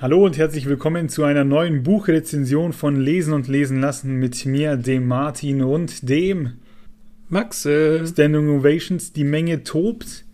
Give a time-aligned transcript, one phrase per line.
[0.00, 4.76] Hallo und herzlich willkommen zu einer neuen Buchrezension von Lesen und Lesen lassen mit mir,
[4.76, 6.52] dem Martin und dem
[7.28, 8.06] Maxe.
[8.06, 9.12] Standing Ovations.
[9.12, 10.24] Die Menge tobt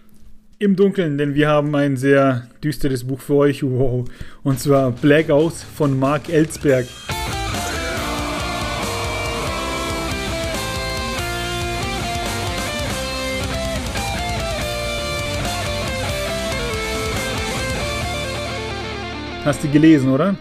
[0.59, 3.63] im Dunkeln, denn wir haben ein sehr düsteres Buch für euch.
[3.63, 4.05] Wow.
[4.43, 6.85] Und zwar Blackout von Mark Ellsberg.
[19.45, 20.39] Hast du gelesen, oder?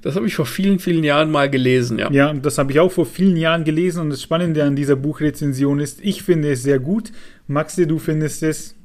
[0.00, 2.08] Das habe ich vor vielen, vielen Jahren mal gelesen, ja.
[2.12, 5.80] Ja, das habe ich auch vor vielen Jahren gelesen und das Spannende an dieser Buchrezension
[5.80, 7.10] ist, ich finde es sehr gut.
[7.48, 8.76] Maxi, du findest es?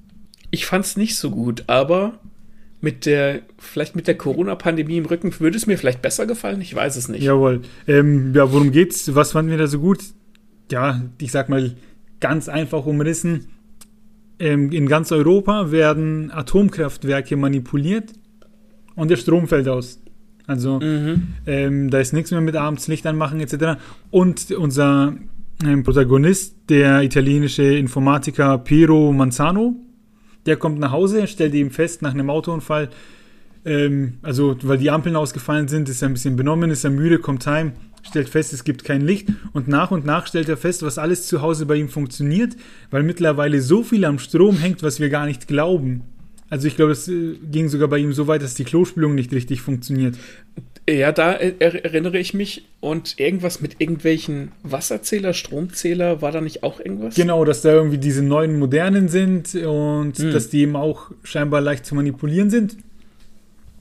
[0.49, 2.19] Ich fand es nicht so gut, aber
[2.81, 6.73] mit der, vielleicht mit der Corona-Pandemie im Rücken würde es mir vielleicht besser gefallen, ich
[6.73, 7.21] weiß es nicht.
[7.21, 7.61] Jawohl.
[7.87, 9.13] Ähm, ja, worum geht's?
[9.13, 9.99] Was fanden wir da so gut?
[10.71, 11.75] Ja, ich sag mal
[12.19, 13.49] ganz einfach umrissen.
[14.39, 18.13] Ähm, in ganz Europa werden Atomkraftwerke manipuliert
[18.97, 20.01] und der Strom fällt aus.
[20.45, 21.35] Also mhm.
[21.45, 23.79] ähm, da ist nichts mehr mit abends Licht anmachen etc.
[24.11, 25.13] Und unser
[25.63, 29.75] ähm, Protagonist, der italienische Informatiker Piero Manzano,
[30.45, 32.89] der kommt nach Hause, stellt eben fest nach einem Autounfall,
[33.65, 37.19] ähm, also weil die Ampeln ausgefallen sind, ist er ein bisschen benommen, ist er müde,
[37.19, 37.73] kommt heim,
[38.03, 41.27] stellt fest, es gibt kein Licht und nach und nach stellt er fest, was alles
[41.27, 42.55] zu Hause bei ihm funktioniert,
[42.89, 46.03] weil mittlerweile so viel am Strom hängt, was wir gar nicht glauben.
[46.49, 49.33] Also ich glaube, es äh, ging sogar bei ihm so weit, dass die Klospülung nicht
[49.33, 50.15] richtig funktioniert.
[50.89, 52.65] Ja, da erinnere ich mich.
[52.79, 57.15] Und irgendwas mit irgendwelchen Wasserzähler, Stromzähler, war da nicht auch irgendwas?
[57.15, 60.31] Genau, dass da irgendwie diese neuen modernen sind und hm.
[60.31, 62.77] dass die eben auch scheinbar leicht zu manipulieren sind.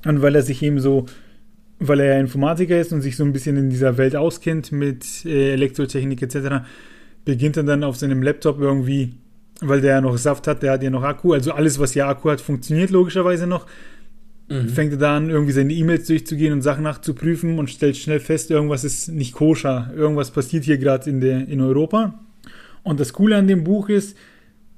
[0.04, 1.06] Und weil er sich eben so,
[1.78, 5.24] weil er ja Informatiker ist und sich so ein bisschen in dieser Welt auskennt mit
[5.24, 6.64] äh, Elektrotechnik etc.,
[7.24, 9.14] beginnt er dann auf seinem Laptop irgendwie
[9.60, 11.32] weil der ja noch Saft hat, der hat ja noch Akku.
[11.32, 13.66] Also alles, was ja Akku hat, funktioniert logischerweise noch.
[14.48, 14.68] Mhm.
[14.68, 18.50] Fängt er da an, irgendwie seine E-Mails durchzugehen und Sachen nachzuprüfen und stellt schnell fest,
[18.50, 19.90] irgendwas ist nicht koscher.
[19.96, 22.20] Irgendwas passiert hier gerade in, in Europa.
[22.82, 24.16] Und das Coole an dem Buch ist,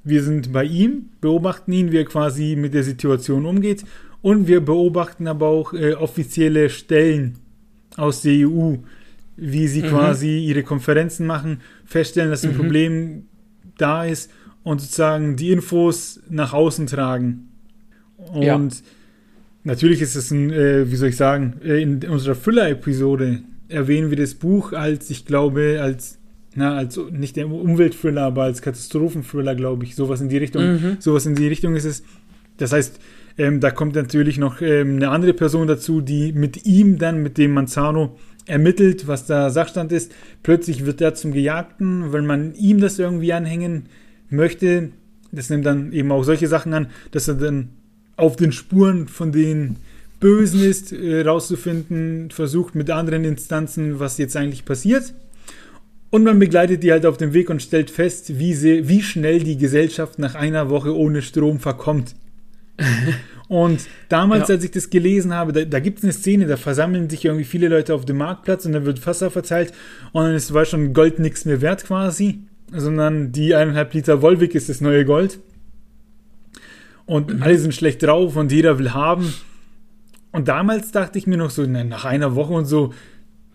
[0.05, 3.85] wir sind bei ihm, beobachten ihn, wie er quasi mit der Situation umgeht.
[4.23, 7.39] Und wir beobachten aber auch äh, offizielle Stellen
[7.97, 8.77] aus der EU,
[9.37, 9.89] wie sie mhm.
[9.89, 12.57] quasi ihre Konferenzen machen, feststellen, dass ein mhm.
[12.57, 13.23] Problem
[13.77, 14.31] da ist
[14.69, 17.49] und sozusagen die Infos nach außen tragen.
[18.19, 18.61] Und ja.
[19.65, 24.19] natürlich ist es ein, äh, wie soll ich sagen, äh, in unserer Thriller-Episode erwähnen wir
[24.19, 26.19] das Buch als, ich glaube, als,
[26.55, 29.95] na, als nicht der Umweltthriller, aber als Katastrophenthriller, glaube ich.
[29.95, 30.63] Sowas in die Richtung.
[30.63, 30.97] Mhm.
[30.99, 32.03] Sowas in die Richtung ist es.
[32.59, 33.01] Das heißt,
[33.39, 37.39] ähm, da kommt natürlich noch ähm, eine andere Person dazu, die mit ihm dann, mit
[37.39, 40.13] dem Manzano, ermittelt, was da Sachstand ist.
[40.43, 43.87] Plötzlich wird er zum Gejagten, weil man ihm das irgendwie anhängen
[44.31, 44.91] möchte,
[45.33, 47.71] das nimmt dann eben auch solche Sachen an, dass er dann
[48.17, 49.77] auf den Spuren von den
[50.21, 55.15] Bösen ist, äh, rauszufinden, versucht mit anderen Instanzen, was jetzt eigentlich passiert.
[56.11, 59.41] Und man begleitet die halt auf dem Weg und stellt fest, wie, sie, wie schnell
[59.41, 62.15] die Gesellschaft nach einer Woche ohne Strom verkommt.
[63.49, 64.55] und damals, ja.
[64.55, 67.45] als ich das gelesen habe, da, da gibt es eine Szene, da versammeln sich irgendwie
[67.45, 69.73] viele Leute auf dem Marktplatz und dann wird Wasser verteilt
[70.13, 72.41] und dann ist, war schon Gold nichts mehr wert quasi
[72.73, 75.41] sondern die eineinhalb Liter Volvic ist das neue Gold.
[77.07, 77.43] Und mhm.
[77.43, 79.33] alle sind schlecht drauf und jeder will haben.
[80.31, 82.93] Und damals dachte ich mir noch so, na, nach einer Woche und so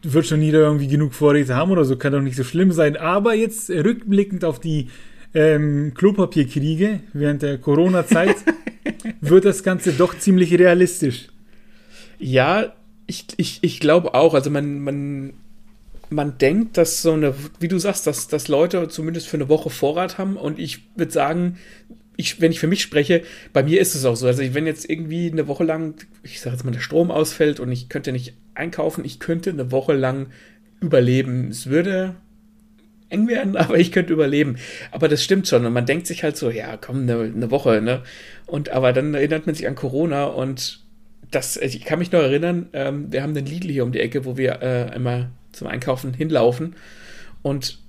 [0.01, 2.97] wird schon jeder irgendwie genug Vorräte haben oder so, kann doch nicht so schlimm sein.
[2.97, 4.89] Aber jetzt rückblickend auf die
[5.33, 8.35] ähm, Klopapierkriege während der Corona-Zeit
[9.21, 11.27] wird das Ganze doch ziemlich realistisch.
[12.19, 12.73] Ja,
[13.07, 14.33] ich, ich, ich glaube auch.
[14.33, 15.33] Also man, man
[16.13, 19.69] man denkt, dass so eine, wie du sagst, dass, dass Leute zumindest für eine Woche
[19.69, 21.57] Vorrat haben und ich würde sagen,
[22.15, 24.27] ich, wenn ich für mich spreche, bei mir ist es auch so.
[24.27, 27.71] Also wenn jetzt irgendwie eine Woche lang, ich sage jetzt mal, der Strom ausfällt und
[27.71, 30.27] ich könnte nicht einkaufen, ich könnte eine Woche lang
[30.79, 31.47] überleben.
[31.49, 32.15] Es würde
[33.09, 34.57] eng werden, aber ich könnte überleben.
[34.91, 35.65] Aber das stimmt schon.
[35.65, 38.03] Und man denkt sich halt so, ja, komm, eine, eine Woche, ne?
[38.45, 40.83] Und aber dann erinnert man sich an Corona und
[41.31, 44.25] das, ich kann mich noch erinnern, ähm, wir haben den Lidl hier um die Ecke,
[44.25, 46.75] wo wir äh, immer zum Einkaufen hinlaufen.
[47.41, 47.79] Und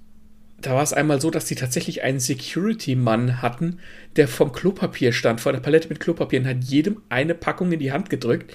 [0.60, 3.78] da war es einmal so, dass die tatsächlich einen Security-Mann hatten,
[4.16, 7.80] der vom Klopapier stand, vor der Palette mit Klopapier und hat jedem eine Packung in
[7.80, 8.54] die Hand gedrückt,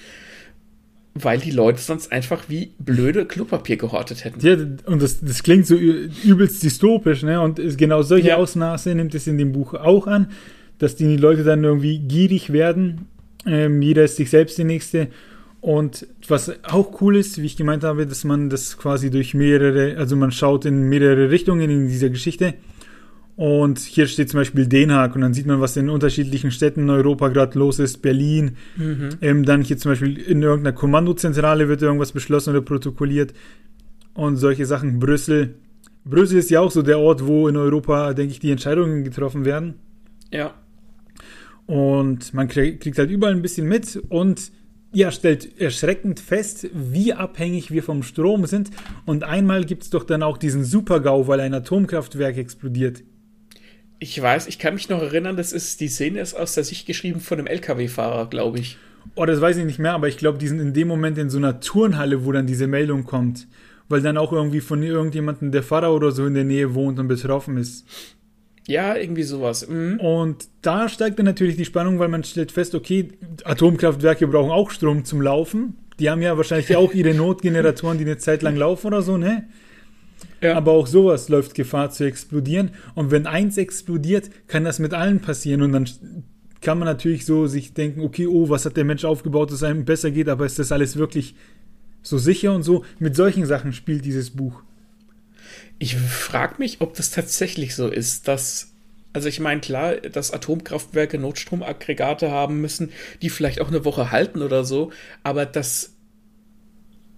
[1.14, 4.40] weil die Leute sonst einfach wie blöde Klopapier gehortet hätten.
[4.44, 4.54] Ja,
[4.86, 7.40] und das, das klingt so übelst dystopisch, ne?
[7.40, 8.36] Und genau solche ja.
[8.36, 10.28] Ausmaße nimmt es in dem Buch auch an,
[10.78, 13.06] dass die Leute dann irgendwie gierig werden.
[13.46, 15.08] Ähm, jeder ist sich selbst die Nächste
[15.60, 19.96] und was auch cool ist, wie ich gemeint habe, dass man das quasi durch mehrere,
[19.98, 22.54] also man schaut in mehrere Richtungen in dieser Geschichte.
[23.36, 26.80] Und hier steht zum Beispiel Den Haag und dann sieht man, was in unterschiedlichen Städten
[26.82, 28.02] in Europa gerade los ist.
[28.02, 28.56] Berlin.
[28.76, 29.10] Mhm.
[29.22, 33.32] Ähm, dann hier zum Beispiel in irgendeiner Kommandozentrale wird irgendwas beschlossen oder protokolliert.
[34.12, 34.98] Und solche Sachen.
[34.98, 35.54] Brüssel.
[36.04, 39.44] Brüssel ist ja auch so der Ort, wo in Europa, denke ich, die Entscheidungen getroffen
[39.44, 39.74] werden.
[40.30, 40.54] Ja.
[41.66, 44.50] Und man kriegt halt überall ein bisschen mit und
[44.92, 48.70] ja, stellt erschreckend fest, wie abhängig wir vom Strom sind.
[49.06, 53.04] Und einmal gibt es doch dann auch diesen Supergau, weil ein Atomkraftwerk explodiert.
[54.00, 56.86] Ich weiß, ich kann mich noch erinnern, das ist, die Szene ist aus der Sicht
[56.86, 58.78] geschrieben von einem LKW-Fahrer, glaube ich.
[59.14, 61.30] Oh, das weiß ich nicht mehr, aber ich glaube, die sind in dem Moment in
[61.30, 63.46] so einer Turnhalle, wo dann diese Meldung kommt.
[63.88, 67.08] Weil dann auch irgendwie von irgendjemandem der Pfarrer oder so in der Nähe wohnt und
[67.08, 67.84] betroffen ist.
[68.70, 69.66] Ja, irgendwie sowas.
[69.66, 69.98] Mhm.
[69.98, 73.08] Und da steigt dann natürlich die Spannung, weil man stellt fest, okay,
[73.42, 75.76] Atomkraftwerke brauchen auch Strom zum Laufen.
[75.98, 79.48] Die haben ja wahrscheinlich auch ihre Notgeneratoren, die eine Zeit lang laufen oder so, ne?
[80.40, 80.56] Ja.
[80.56, 82.70] Aber auch sowas läuft Gefahr zu explodieren.
[82.94, 85.62] Und wenn eins explodiert, kann das mit allen passieren.
[85.62, 85.90] Und dann
[86.60, 89.62] kann man natürlich so sich denken, okay, oh, was hat der Mensch aufgebaut, dass es
[89.64, 91.34] einem besser geht, aber ist das alles wirklich
[92.02, 92.84] so sicher und so?
[93.00, 94.62] Mit solchen Sachen spielt dieses Buch.
[95.78, 98.68] Ich frage mich, ob das tatsächlich so ist, dass
[99.12, 102.92] also ich meine, klar, dass Atomkraftwerke Notstromaggregate haben müssen,
[103.22, 104.92] die vielleicht auch eine Woche halten oder so,
[105.24, 105.96] aber dass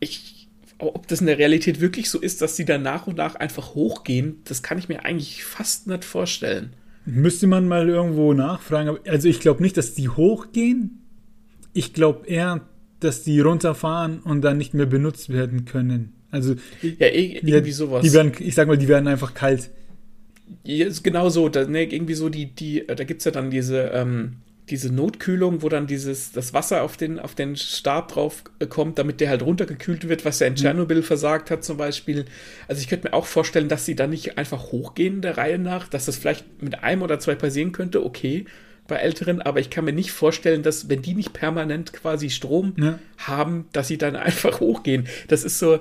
[0.00, 0.42] ich
[0.78, 3.74] ob das in der Realität wirklich so ist, dass sie dann nach und nach einfach
[3.74, 6.72] hochgehen, das kann ich mir eigentlich fast nicht vorstellen.
[7.04, 8.98] Müsste man mal irgendwo nachfragen.
[9.06, 11.02] Also ich glaube nicht, dass die hochgehen.
[11.72, 12.62] Ich glaube eher,
[13.00, 16.14] dass die runterfahren und dann nicht mehr benutzt werden können.
[16.32, 18.02] Also ja, irgendwie die, sowas.
[18.02, 19.70] Die werden, ich sag mal, die werden einfach kalt.
[20.64, 21.48] Ja, ist genau so.
[21.48, 24.38] Da, ne, irgendwie so die, die, da gibt es ja dann diese, ähm,
[24.70, 28.98] diese Notkühlung, wo dann dieses, das Wasser auf den, auf den Stab drauf äh, kommt,
[28.98, 30.56] damit der halt runtergekühlt wird, was ja in mhm.
[30.56, 32.24] Tschernobyl versagt hat zum Beispiel.
[32.66, 35.86] Also ich könnte mir auch vorstellen, dass sie dann nicht einfach hochgehen der Reihe nach,
[35.88, 38.46] dass das vielleicht mit einem oder zwei passieren könnte, okay,
[38.88, 42.74] bei Älteren, aber ich kann mir nicht vorstellen, dass, wenn die nicht permanent quasi Strom
[42.76, 42.98] ja.
[43.18, 45.06] haben, dass sie dann einfach hochgehen.
[45.28, 45.80] Das ist so,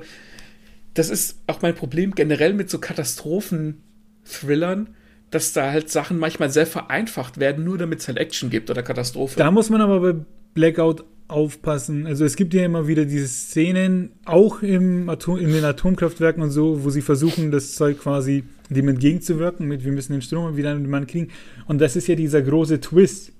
[0.93, 4.89] das ist auch mein Problem generell mit so Katastrophen-Thrillern
[5.31, 8.83] dass da halt Sachen manchmal sehr vereinfacht werden, nur damit es halt Action gibt oder
[8.83, 9.37] Katastrophe.
[9.37, 10.19] Da muss man aber bei
[10.53, 12.05] Blackout aufpassen.
[12.05, 16.51] Also es gibt ja immer wieder diese Szenen, auch im Atom, in den Atomkraftwerken und
[16.51, 20.71] so, wo sie versuchen, das Zeug quasi dem entgegenzuwirken, mit wir müssen den Strom wieder
[20.71, 21.29] an den Mann kriegen.
[21.65, 23.31] Und das ist ja dieser große Twist.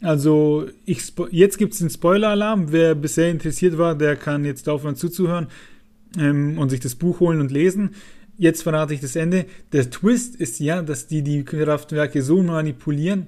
[0.00, 2.70] Also ich jetzt gibt es den Spoiler-Alarm.
[2.70, 5.48] Wer bisher interessiert war, der kann jetzt aufhören zuzuhören
[6.18, 7.90] ähm, und sich das Buch holen und lesen
[8.40, 9.44] jetzt verrate ich das Ende.
[9.72, 13.26] Der Twist ist ja, dass die die Kraftwerke so manipulieren.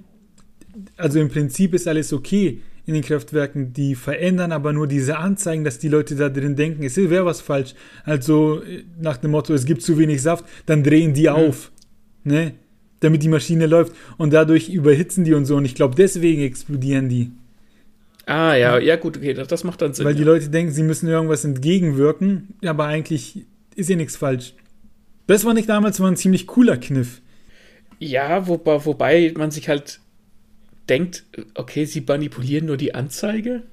[0.96, 3.75] Also im Prinzip ist alles okay in den Kraftwerken.
[3.75, 7.43] Die verändern aber nur diese Anzeigen, dass die Leute da drin denken, es wäre was
[7.43, 7.75] falsch.
[8.05, 11.34] Also äh, nach dem Motto, es gibt zu wenig Saft, dann drehen die mhm.
[11.34, 11.70] auf.
[12.25, 12.55] Ne?
[13.00, 13.93] Damit die Maschine läuft.
[14.17, 15.56] Und dadurch überhitzen die und so.
[15.56, 17.32] Und ich glaube, deswegen explodieren die.
[18.32, 20.06] Ah, ja, ja, gut, okay, das, das macht dann Sinn.
[20.06, 23.44] Weil die Leute denken, sie müssen irgendwas entgegenwirken, aber eigentlich
[23.75, 24.55] ist ja nichts falsch.
[25.26, 27.20] Das war nicht damals mal ein ziemlich cooler Kniff.
[27.99, 30.00] Ja, wobei, wobei man sich halt
[30.88, 31.25] denkt,
[31.55, 33.64] okay, sie manipulieren nur die Anzeige.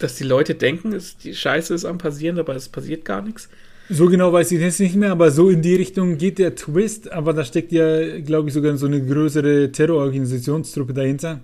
[0.00, 3.48] Dass die Leute denken, es, die Scheiße ist am passieren, aber es passiert gar nichts.
[3.88, 7.12] So genau weiß ich jetzt nicht mehr, aber so in die Richtung geht der Twist,
[7.12, 11.42] aber da steckt ja, glaube ich, sogar so eine größere Terrororganisationstruppe dahinter.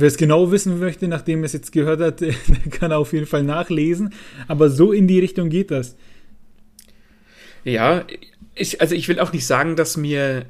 [0.00, 2.22] Wer es genau wissen möchte, nachdem er es jetzt gehört hat,
[2.70, 4.14] kann auf jeden Fall nachlesen.
[4.46, 5.96] Aber so in die Richtung geht das.
[7.64, 8.04] Ja,
[8.54, 10.46] ich, also ich will auch nicht sagen, dass mir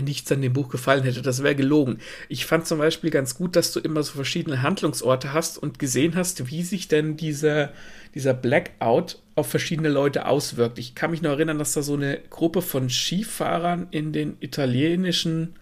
[0.00, 1.20] nichts an dem Buch gefallen hätte.
[1.20, 1.98] Das wäre gelogen.
[2.28, 6.14] Ich fand zum Beispiel ganz gut, dass du immer so verschiedene Handlungsorte hast und gesehen
[6.14, 7.72] hast, wie sich denn dieser,
[8.14, 10.78] dieser Blackout auf verschiedene Leute auswirkt.
[10.78, 15.54] Ich kann mich noch erinnern, dass da so eine Gruppe von Skifahrern in den italienischen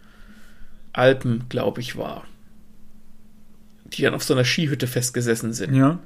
[0.92, 2.24] Alpen, glaube ich, war.
[3.92, 5.74] Die dann auf so einer Skihütte festgesessen sind.
[5.74, 5.98] Ja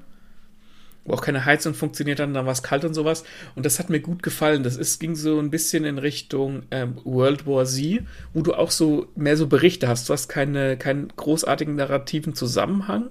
[1.04, 3.24] wo auch keine Heizung funktioniert hat, dann war es kalt und sowas.
[3.54, 4.62] Und das hat mir gut gefallen.
[4.62, 8.02] Das ist, ging so ein bisschen in Richtung ähm, World War Z,
[8.34, 10.08] wo du auch so mehr so Berichte hast.
[10.08, 13.10] Du hast keine, keinen großartigen narrativen Zusammenhang,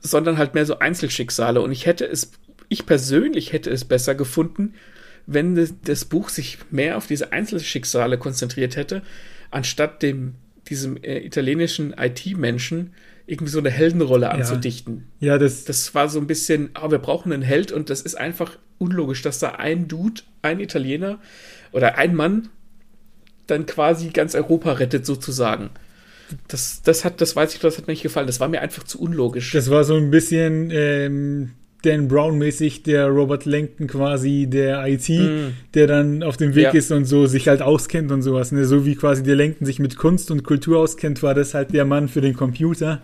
[0.00, 1.60] sondern halt mehr so Einzelschicksale.
[1.60, 2.32] Und ich hätte es,
[2.68, 4.74] ich persönlich hätte es besser gefunden,
[5.26, 9.02] wenn das, Buch sich mehr auf diese Einzelschicksale konzentriert hätte,
[9.52, 10.34] anstatt dem,
[10.68, 12.92] diesem äh, italienischen IT-Menschen,
[13.32, 15.08] irgendwie so eine Heldenrolle anzudichten.
[15.18, 15.64] Ja, das.
[15.64, 19.22] Das war so ein bisschen, oh, wir brauchen einen Held und das ist einfach unlogisch,
[19.22, 21.18] dass da ein Dude, ein Italiener
[21.72, 22.50] oder ein Mann
[23.46, 25.70] dann quasi ganz Europa rettet, sozusagen.
[26.48, 28.26] Das, das hat, das weiß ich, das hat mir nicht gefallen.
[28.26, 29.50] Das war mir einfach zu unlogisch.
[29.52, 35.52] Das war so ein bisschen, ähm, Dan Brown-mäßig der Robert Langton quasi der IT, mm.
[35.74, 36.70] der dann auf dem Weg ja.
[36.70, 38.52] ist und so sich halt auskennt und sowas.
[38.52, 38.64] Ne?
[38.64, 41.84] So wie quasi der Langton sich mit Kunst und Kultur auskennt, war das halt der
[41.84, 43.02] Mann für den Computer.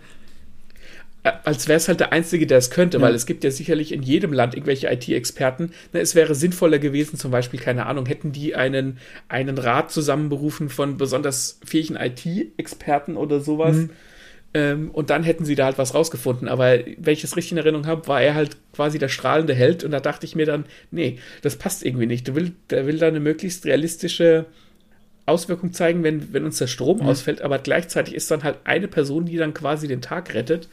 [1.44, 3.02] Als wäre es halt der Einzige, der es könnte, ja.
[3.02, 5.72] weil es gibt ja sicherlich in jedem Land irgendwelche IT-Experten.
[5.92, 10.68] Ne, es wäre sinnvoller gewesen, zum Beispiel, keine Ahnung, hätten die einen, einen Rat zusammenberufen
[10.68, 13.76] von besonders fähigen IT-Experten oder sowas.
[13.76, 13.90] Mhm
[14.54, 16.48] ähm, und dann hätten sie da halt was rausgefunden.
[16.48, 19.84] Aber wenn ich es richtig in Erinnerung habe, war er halt quasi der strahlende Held.
[19.84, 22.26] Und da dachte ich mir dann, nee, das passt irgendwie nicht.
[22.26, 24.46] Du will, der will da eine möglichst realistische
[25.26, 27.06] Auswirkung zeigen, wenn, wenn uns der Strom mhm.
[27.06, 27.42] ausfällt.
[27.42, 30.68] Aber gleichzeitig ist dann halt eine Person, die dann quasi den Tag rettet.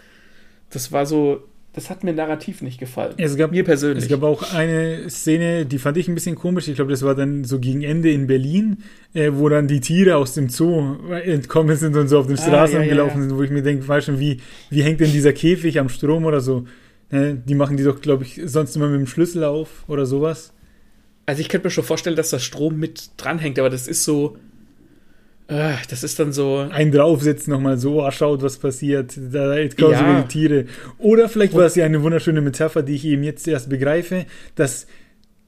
[0.69, 1.43] Das war so,
[1.75, 3.15] das hat mir narrativ nicht gefallen.
[3.17, 4.05] Es gab, mir persönlich.
[4.05, 6.69] Es gab auch eine Szene, die fand ich ein bisschen komisch.
[6.69, 8.77] Ich glaube, das war dann so gegen Ende in Berlin,
[9.13, 12.41] äh, wo dann die Tiere aus dem Zoo entkommen sind und so auf den ah,
[12.41, 13.27] Straßen ah, ja, gelaufen ja.
[13.27, 14.39] sind, wo ich mir denke, weißt du, wie,
[14.69, 16.65] wie hängt denn dieser Käfig am Strom oder so?
[17.11, 17.35] Ne?
[17.45, 20.53] Die machen die doch, glaube ich, sonst immer mit dem Schlüssel auf oder sowas.
[21.25, 24.37] Also ich könnte mir schon vorstellen, dass das Strom mit dranhängt, aber das ist so,
[25.47, 26.67] das ist dann so.
[26.71, 29.13] Ein draufsetzen nochmal so, oh, schaut, was passiert.
[29.15, 30.21] Da kommen ja.
[30.21, 30.65] die Tiere.
[30.97, 34.25] Oder vielleicht war es ja eine wunderschöne Metapher, die ich eben jetzt erst begreife,
[34.55, 34.87] dass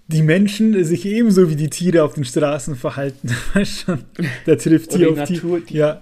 [0.07, 3.35] die Menschen sich ebenso wie die Tiere auf den Straßen verhalten.
[3.53, 4.03] Weißt schon?
[4.45, 6.01] Da trifft sie auf Natur, die, ja.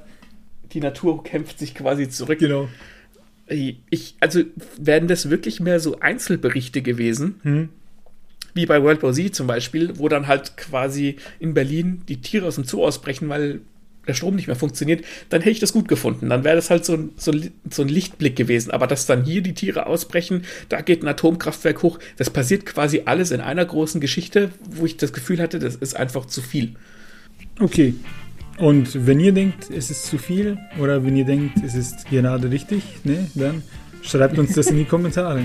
[0.73, 2.39] die Natur kämpft sich quasi zurück.
[2.39, 2.67] Genau.
[3.47, 4.41] Ich, also
[4.77, 7.35] werden das wirklich mehr so Einzelberichte gewesen?
[7.43, 7.69] Hm
[8.55, 12.47] wie bei World War Z zum Beispiel, wo dann halt quasi in Berlin die Tiere
[12.47, 13.59] aus dem Zoo ausbrechen, weil
[14.07, 16.29] der Strom nicht mehr funktioniert, dann hätte ich das gut gefunden.
[16.29, 18.71] Dann wäre das halt so ein, so, ein, so ein Lichtblick gewesen.
[18.71, 23.03] Aber dass dann hier die Tiere ausbrechen, da geht ein Atomkraftwerk hoch, das passiert quasi
[23.05, 26.75] alles in einer großen Geschichte, wo ich das Gefühl hatte, das ist einfach zu viel.
[27.59, 27.95] Okay.
[28.57, 32.49] Und wenn ihr denkt, es ist zu viel, oder wenn ihr denkt, es ist gerade
[32.49, 33.63] richtig, ne, dann
[34.01, 35.43] schreibt uns das in die Kommentare.